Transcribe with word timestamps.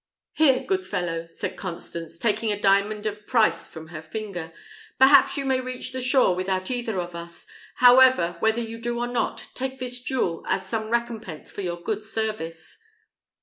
"Here, 0.33 0.63
good 0.63 0.83
fellow!" 0.83 1.27
said 1.27 1.55
Constance, 1.57 2.17
taking 2.17 2.51
a 2.51 2.59
diamond 2.59 3.05
of 3.05 3.27
price 3.27 3.67
from 3.67 3.89
her 3.89 4.01
finger; 4.01 4.51
"perhaps 4.97 5.37
you 5.37 5.45
may 5.45 5.59
reach 5.59 5.91
the 5.91 6.01
shore 6.01 6.33
without 6.35 6.71
either 6.71 6.99
of 6.99 7.13
us: 7.13 7.45
however, 7.75 8.35
whether 8.39 8.61
you 8.61 8.79
do 8.79 8.97
or 8.97 9.05
not, 9.05 9.45
take 9.53 9.77
this 9.77 9.99
jewel 9.99 10.43
as 10.47 10.65
some 10.65 10.89
recompense 10.89 11.51
for 11.51 11.61
your 11.61 11.79
good 11.79 12.03
service." 12.03 12.79